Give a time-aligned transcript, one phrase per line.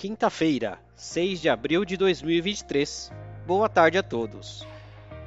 [0.00, 3.12] Quinta-feira, 6 de abril de 2023.
[3.46, 4.66] Boa tarde a todos.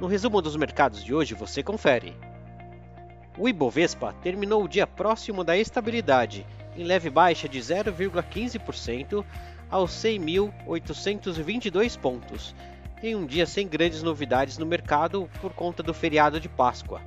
[0.00, 2.16] No resumo dos mercados de hoje você confere.
[3.38, 6.44] O Ibovespa terminou o dia próximo da estabilidade,
[6.76, 9.24] em leve baixa de 0,15%
[9.70, 12.52] aos 100.822 pontos,
[13.00, 17.00] em um dia sem grandes novidades no mercado por conta do feriado de Páscoa.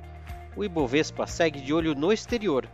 [0.56, 2.66] O Ibovespa segue de olho no exterior.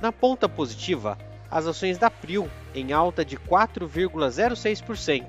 [0.00, 1.18] Na ponta positiva,
[1.54, 5.24] as ações da Prio em alta de 4,06%,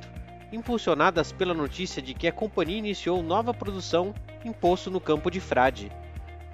[0.51, 4.11] impulsionadas pela notícia de que a companhia iniciou nova produção
[4.43, 5.91] em poço no campo de Frade,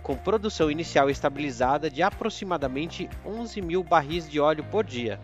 [0.03, 5.17] com produção inicial estabilizada de aproximadamente 11 mil barris de óleo por dia,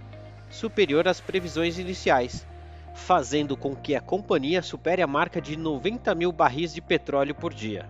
[0.49, 2.47] superior às previsões iniciais,
[2.95, 7.53] fazendo com que a companhia supere a marca de 90 mil barris de petróleo por
[7.53, 7.89] dia.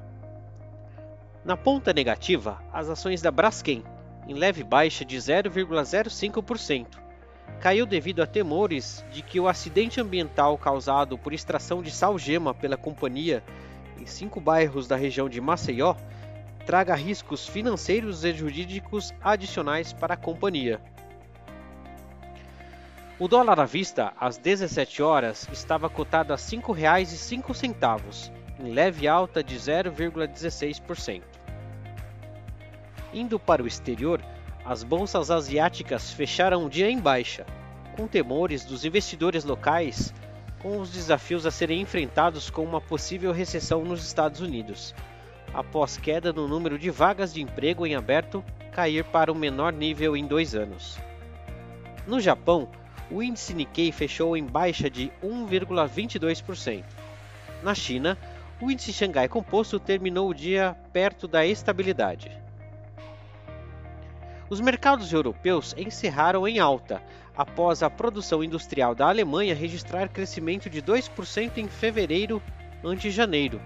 [1.46, 3.84] Na ponta negativa, as ações da Braskem
[4.28, 6.88] em leve baixa de 0,05%.
[7.62, 12.78] Caiu devido a temores de que o acidente ambiental causado por extração de salgema pela
[12.78, 13.44] companhia
[13.98, 15.96] em cinco bairros da região de Maceió
[16.66, 20.82] traga riscos financeiros e jurídicos adicionais para a companhia.
[23.18, 29.44] O dólar à vista, às 17 horas, estava cotado a R$ 5,05, em leve alta
[29.44, 31.37] de 0,16%.
[33.14, 34.22] Indo para o exterior,
[34.66, 37.46] as bolsas asiáticas fecharam o dia em baixa,
[37.96, 40.14] com temores dos investidores locais
[40.60, 44.94] com os desafios a serem enfrentados com uma possível recessão nos Estados Unidos,
[45.54, 50.18] após queda no número de vagas de emprego em aberto cair para o menor nível
[50.18, 50.98] em dois anos.
[52.06, 52.70] No Japão,
[53.10, 56.84] o índice Nikkei fechou em baixa de 1,22%.
[57.64, 58.18] Na China,
[58.60, 62.32] o índice Xangai Composto terminou o dia perto da estabilidade.
[64.50, 67.04] Os mercados europeus encerraram em alta,
[67.36, 72.42] após a produção industrial da Alemanha registrar crescimento de 2% em fevereiro
[72.82, 73.62] ante janeiro,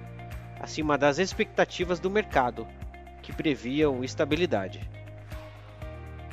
[0.60, 2.68] acima das expectativas do mercado,
[3.22, 4.90] que previam estabilidade.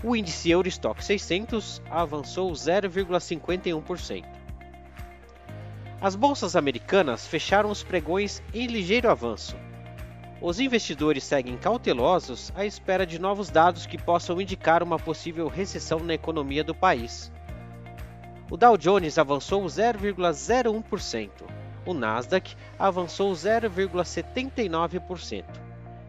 [0.03, 4.25] O índice Eurostock 600 avançou 0,51%.
[6.01, 9.57] As bolsas americanas fecharam os pregões em ligeiro avanço,
[10.41, 15.99] os investidores seguem cautelosos à espera de novos dados que possam indicar uma possível recessão
[15.99, 17.33] na economia do país.
[18.51, 21.31] O Dow Jones avançou 0,01%,
[21.85, 25.45] o Nasdaq avançou 0,79%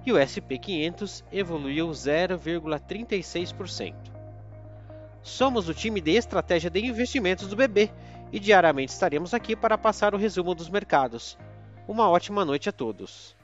[0.05, 3.95] e o SP 500 evoluiu 0,36%.
[5.21, 7.91] Somos o time de estratégia de investimentos do BB
[8.31, 11.35] e diariamente estaremos aqui para passar o resumo dos mercados.
[11.87, 13.38] Uma ótima noite a todos.